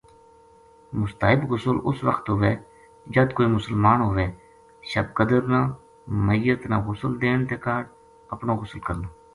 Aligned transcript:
مستحب 1.01 1.41
غسل 1.51 1.77
اس 1.87 1.97
وخت 2.07 2.25
ہووئے 2.31 2.51
جد 3.13 3.29
کوئی 3.37 3.47
مسلمان 3.57 3.99
ہووے، 4.07 4.27
شب 4.89 5.05
قدر 5.17 5.41
نا، 5.53 5.61
میت 6.25 6.61
نا 6.71 6.77
غسل 6.87 7.11
دین 7.21 7.39
تے 7.49 7.55
کاہڈ 7.63 7.85
اپنو 8.33 8.53
غسل 8.61 8.79
کرنو۔ 8.87 9.07